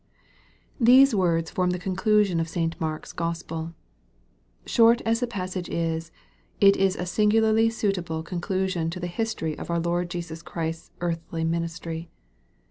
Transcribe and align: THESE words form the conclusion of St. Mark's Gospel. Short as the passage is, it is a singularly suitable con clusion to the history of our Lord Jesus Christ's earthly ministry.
THESE 0.79 1.13
words 1.13 1.51
form 1.51 1.69
the 1.69 1.77
conclusion 1.77 2.39
of 2.39 2.49
St. 2.49 2.75
Mark's 2.81 3.13
Gospel. 3.13 3.75
Short 4.65 4.99
as 5.01 5.19
the 5.19 5.27
passage 5.27 5.69
is, 5.69 6.11
it 6.59 6.75
is 6.75 6.95
a 6.95 7.05
singularly 7.05 7.69
suitable 7.69 8.23
con 8.23 8.41
clusion 8.41 8.89
to 8.89 8.99
the 8.99 9.05
history 9.05 9.55
of 9.59 9.69
our 9.69 9.79
Lord 9.79 10.09
Jesus 10.09 10.41
Christ's 10.41 10.89
earthly 11.01 11.43
ministry. 11.43 12.09